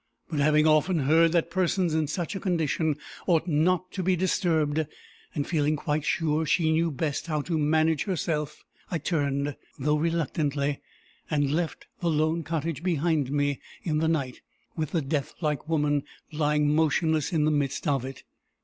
[0.31, 2.95] But having often heard that persons in such a condition
[3.27, 4.87] ought not to be disturbed,
[5.35, 10.81] and feeling quite sure she knew best how to manage herself, I turned, though reluctantly,
[11.29, 14.41] and left the lone cottage behind me in the night,
[14.75, 18.23] with the death like woman lying motionless in the midst of it.